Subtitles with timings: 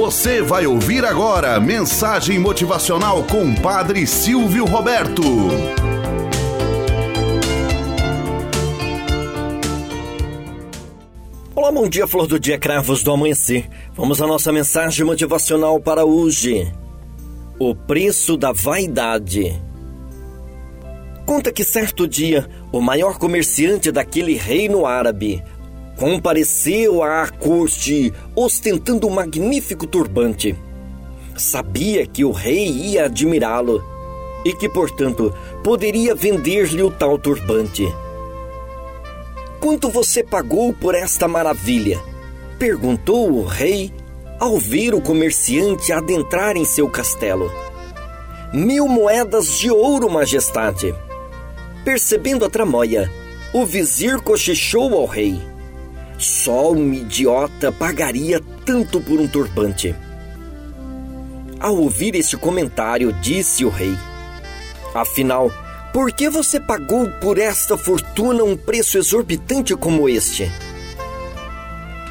[0.00, 5.22] Você vai ouvir agora mensagem motivacional com Padre Silvio Roberto.
[11.54, 13.68] Olá, bom dia, flor do dia, cravos do amanhecer.
[13.92, 16.72] Vamos à nossa mensagem motivacional para hoje.
[17.58, 19.62] O preço da vaidade.
[21.26, 25.44] Conta que certo dia, o maior comerciante daquele reino árabe
[25.96, 30.56] compareceu à corte ostentando um magnífico turbante.
[31.36, 33.82] Sabia que o rei ia admirá-lo
[34.44, 37.86] e que, portanto, poderia vender-lhe o tal turbante.
[39.60, 42.00] Quanto você pagou por esta maravilha?
[42.58, 43.92] perguntou o rei
[44.38, 47.50] ao ver o comerciante adentrar em seu castelo.
[48.52, 50.94] Mil moedas de ouro, majestade.
[51.84, 53.10] Percebendo a tramóia,
[53.52, 55.40] o vizir cochichou ao rei.
[56.20, 59.96] Só um idiota pagaria tanto por um turbante.
[61.58, 63.96] Ao ouvir este comentário, disse o rei:
[64.94, 65.50] Afinal,
[65.94, 70.52] por que você pagou por esta fortuna um preço exorbitante como este?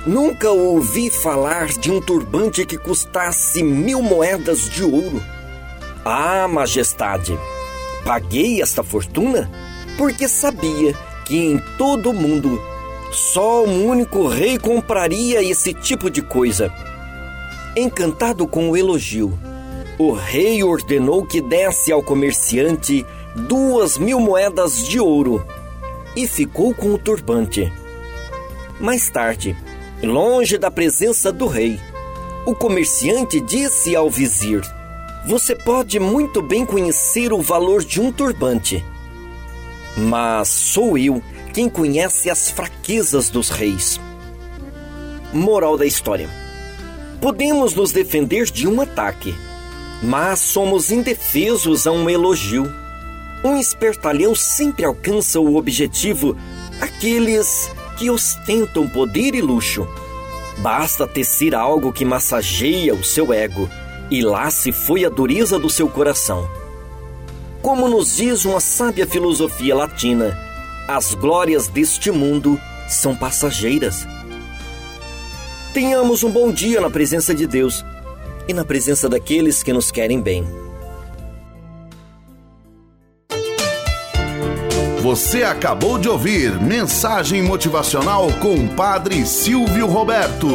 [0.08, 5.22] Nunca ouvi falar de um turbante que custasse mil moedas de ouro.
[6.04, 7.38] Ah, majestade,
[8.04, 9.48] paguei esta fortuna
[10.00, 12.60] porque sabia que em todo o mundo
[13.12, 16.72] só um único rei compraria esse tipo de coisa.
[17.76, 19.38] Encantado com o elogio,
[19.98, 25.46] o rei ordenou que desse ao comerciante duas mil moedas de ouro
[26.16, 27.72] e ficou com o turbante.
[28.80, 29.56] Mais tarde,
[30.02, 31.80] longe da presença do rei,
[32.46, 34.62] o comerciante disse ao vizir:
[35.26, 38.84] Você pode muito bem conhecer o valor de um turbante,
[39.98, 41.22] mas sou eu
[41.60, 44.00] quem conhece as fraquezas dos reis.
[45.34, 46.30] Moral da história:
[47.20, 49.36] Podemos nos defender de um ataque,
[50.02, 52.74] mas somos indefesos a um elogio.
[53.44, 56.38] Um espertalhão sempre alcança o objetivo
[56.80, 59.86] aqueles que ostentam poder e luxo.
[60.60, 63.70] Basta tecer algo que massageia o seu ego,
[64.10, 66.50] e lá se foi a dureza do seu coração.
[67.62, 70.49] Como nos diz uma sábia filosofia latina,
[70.90, 74.08] as glórias deste mundo são passageiras.
[75.72, 77.86] Tenhamos um bom dia na presença de Deus
[78.48, 80.44] e na presença daqueles que nos querem bem.
[85.04, 90.50] Você acabou de ouvir Mensagem Motivacional com Padre Silvio Roberto.